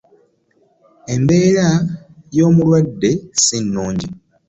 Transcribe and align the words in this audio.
Embeera 1.13 1.69
y'omulwadde 2.37 3.09
si 3.43 3.57
nungi. 3.71 4.07